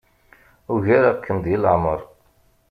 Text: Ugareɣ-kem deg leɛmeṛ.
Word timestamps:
Ugareɣ-kem 0.73 1.37
deg 1.43 1.55
leɛmeṛ. 1.59 1.99